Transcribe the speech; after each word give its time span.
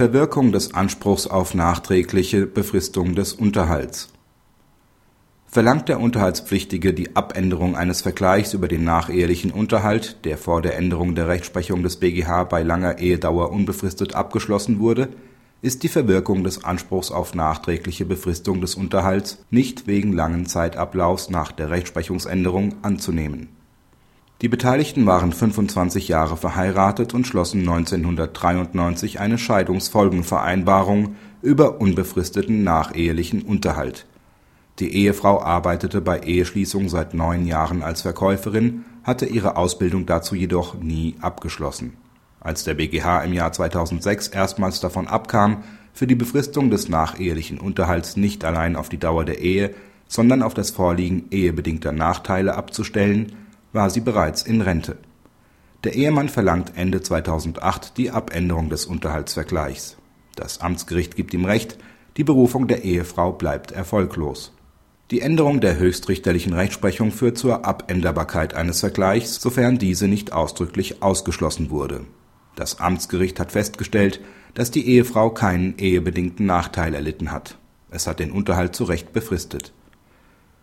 Verwirkung 0.00 0.50
des 0.50 0.72
Anspruchs 0.72 1.26
auf 1.26 1.52
nachträgliche 1.52 2.46
Befristung 2.46 3.14
des 3.14 3.34
Unterhalts 3.34 4.08
Verlangt 5.46 5.90
der 5.90 6.00
Unterhaltspflichtige 6.00 6.94
die 6.94 7.14
Abänderung 7.16 7.76
eines 7.76 8.00
Vergleichs 8.00 8.54
über 8.54 8.66
den 8.66 8.82
nachehelichen 8.82 9.50
Unterhalt, 9.50 10.24
der 10.24 10.38
vor 10.38 10.62
der 10.62 10.78
Änderung 10.78 11.14
der 11.14 11.28
Rechtsprechung 11.28 11.82
des 11.82 11.98
BGH 11.98 12.44
bei 12.44 12.62
langer 12.62 12.98
Ehedauer 12.98 13.52
unbefristet 13.52 14.14
abgeschlossen 14.14 14.78
wurde, 14.78 15.10
ist 15.60 15.82
die 15.82 15.88
Verwirkung 15.88 16.44
des 16.44 16.64
Anspruchs 16.64 17.10
auf 17.10 17.34
nachträgliche 17.34 18.06
Befristung 18.06 18.62
des 18.62 18.76
Unterhalts 18.76 19.44
nicht 19.50 19.86
wegen 19.86 20.14
langen 20.14 20.46
Zeitablaufs 20.46 21.28
nach 21.28 21.52
der 21.52 21.68
Rechtsprechungsänderung 21.68 22.76
anzunehmen. 22.80 23.59
Die 24.42 24.48
Beteiligten 24.48 25.06
waren 25.06 25.32
25 25.32 26.08
Jahre 26.08 26.36
verheiratet 26.36 27.14
und 27.14 27.26
schlossen 27.26 27.60
1993 27.60 29.20
eine 29.20 29.38
Scheidungsfolgenvereinbarung 29.38 31.16
über 31.42 31.80
unbefristeten 31.80 32.64
nachehelichen 32.64 33.42
Unterhalt 33.42 34.06
die 34.80 34.94
Ehefrau 34.94 35.42
arbeitete 35.42 36.00
bei 36.00 36.20
Eheschließung 36.20 36.88
seit 36.88 37.12
neun 37.12 37.44
Jahren 37.44 37.82
als 37.82 38.00
Verkäuferin, 38.00 38.86
hatte 39.04 39.26
ihre 39.26 39.56
Ausbildung 39.56 40.06
dazu 40.06 40.34
jedoch 40.34 40.74
nie 40.74 41.16
abgeschlossen. 41.20 41.98
Als 42.40 42.64
der 42.64 42.74
BGH 42.74 43.22
im 43.24 43.34
Jahr 43.34 43.52
2006 43.52 44.28
erstmals 44.28 44.80
davon 44.80 45.06
abkam, 45.06 45.64
für 45.92 46.06
die 46.06 46.14
Befristung 46.14 46.70
des 46.70 46.88
nachehelichen 46.88 47.60
Unterhalts 47.60 48.16
nicht 48.16 48.42
allein 48.42 48.74
auf 48.74 48.88
die 48.88 48.96
Dauer 48.96 49.26
der 49.26 49.40
Ehe, 49.40 49.74
sondern 50.08 50.42
auf 50.42 50.54
das 50.54 50.70
Vorliegen 50.70 51.26
ehebedingter 51.30 51.92
Nachteile 51.92 52.54
abzustellen, 52.54 53.32
war 53.72 53.90
sie 53.90 54.00
bereits 54.00 54.42
in 54.42 54.60
Rente. 54.60 54.96
Der 55.84 55.94
Ehemann 55.94 56.28
verlangt 56.28 56.72
Ende 56.76 57.00
2008 57.00 57.96
die 57.96 58.10
Abänderung 58.10 58.68
des 58.68 58.86
Unterhaltsvergleichs. 58.86 59.96
Das 60.36 60.60
Amtsgericht 60.60 61.16
gibt 61.16 61.34
ihm 61.34 61.44
Recht, 61.44 61.78
die 62.16 62.24
Berufung 62.24 62.68
der 62.68 62.84
Ehefrau 62.84 63.32
bleibt 63.32 63.72
erfolglos 63.72 64.52
die 65.10 65.22
Änderung 65.22 65.60
der 65.60 65.76
höchstrichterlichen 65.76 66.52
Rechtsprechung 66.52 67.10
führt 67.10 67.36
zur 67.36 67.64
Abänderbarkeit 67.64 68.54
eines 68.54 68.78
Vergleichs, 68.78 69.40
sofern 69.40 69.76
diese 69.76 70.06
nicht 70.06 70.32
ausdrücklich 70.32 71.02
ausgeschlossen 71.02 71.70
wurde. 71.70 72.02
Das 72.54 72.78
Amtsgericht 72.78 73.40
hat 73.40 73.50
festgestellt, 73.50 74.20
dass 74.54 74.70
die 74.70 74.86
Ehefrau 74.86 75.30
keinen 75.30 75.76
ehebedingten 75.78 76.46
Nachteil 76.46 76.94
erlitten 76.94 77.32
hat. 77.32 77.58
Es 77.90 78.06
hat 78.06 78.20
den 78.20 78.30
Unterhalt 78.30 78.76
zu 78.76 78.84
Recht 78.84 79.12
befristet. 79.12 79.72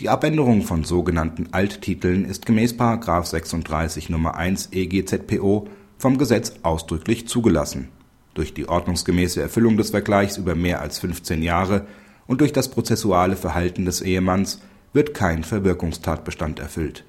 Die 0.00 0.08
Abänderung 0.08 0.62
von 0.62 0.82
sogenannten 0.82 1.48
Alttiteln 1.52 2.24
ist 2.24 2.46
gemäß§ 2.46 2.72
36 3.26 4.08
Nr. 4.08 4.34
1 4.34 4.70
EGZPO 4.72 5.68
vom 5.98 6.16
Gesetz 6.16 6.54
ausdrücklich 6.62 7.28
zugelassen. 7.28 7.88
Durch 8.32 8.54
die 8.54 8.66
ordnungsgemäße 8.66 9.42
Erfüllung 9.42 9.76
des 9.76 9.90
Vergleichs 9.90 10.38
über 10.38 10.54
mehr 10.54 10.80
als 10.80 10.98
15 11.00 11.42
Jahre 11.42 11.86
und 12.26 12.40
durch 12.40 12.54
das 12.54 12.70
prozessuale 12.70 13.36
Verhalten 13.36 13.84
des 13.84 14.00
Ehemanns 14.00 14.62
wird 14.94 15.12
kein 15.12 15.44
Verwirkungstatbestand 15.44 16.60
erfüllt. 16.60 17.04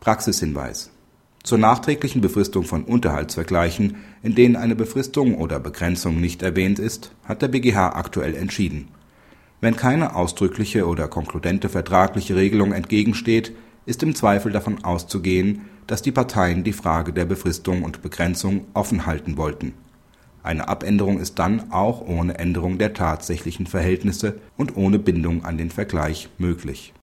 Praxishinweis 0.00 0.90
Zur 1.42 1.56
nachträglichen 1.56 2.20
Befristung 2.20 2.64
von 2.64 2.84
Unterhaltsvergleichen, 2.84 3.96
in 4.22 4.34
denen 4.34 4.56
eine 4.56 4.76
Befristung 4.76 5.36
oder 5.36 5.58
Begrenzung 5.58 6.20
nicht 6.20 6.42
erwähnt 6.42 6.78
ist, 6.78 7.12
hat 7.24 7.40
der 7.40 7.48
BGH 7.48 7.94
aktuell 7.94 8.34
entschieden. 8.34 8.88
Wenn 9.62 9.76
keine 9.76 10.16
ausdrückliche 10.16 10.88
oder 10.88 11.06
konkludente 11.06 11.68
vertragliche 11.68 12.34
Regelung 12.34 12.72
entgegensteht, 12.72 13.52
ist 13.86 14.02
im 14.02 14.16
Zweifel 14.16 14.50
davon 14.50 14.82
auszugehen, 14.82 15.66
dass 15.86 16.02
die 16.02 16.10
Parteien 16.10 16.64
die 16.64 16.72
Frage 16.72 17.12
der 17.12 17.26
Befristung 17.26 17.84
und 17.84 18.02
Begrenzung 18.02 18.66
offen 18.74 19.06
halten 19.06 19.36
wollten. 19.36 19.74
Eine 20.42 20.66
Abänderung 20.66 21.20
ist 21.20 21.38
dann 21.38 21.70
auch 21.70 22.00
ohne 22.00 22.40
Änderung 22.40 22.78
der 22.78 22.92
tatsächlichen 22.92 23.68
Verhältnisse 23.68 24.40
und 24.56 24.76
ohne 24.76 24.98
Bindung 24.98 25.44
an 25.44 25.58
den 25.58 25.70
Vergleich 25.70 26.28
möglich 26.38 26.90